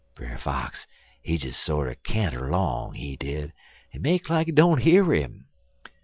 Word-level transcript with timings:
"Brer 0.15 0.39
Fox 0.39 0.87
he 1.21 1.37
des 1.37 1.51
sorter 1.51 1.93
canter 1.93 2.49
long, 2.49 2.93
he 2.95 3.15
did, 3.15 3.53
en 3.93 4.01
make 4.01 4.31
like 4.31 4.47
he 4.47 4.51
don't 4.51 4.81
hear 4.81 5.13
'im. 5.13 5.45